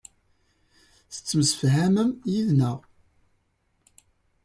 [1.13, 2.77] Tettemsefham yid-neɣ.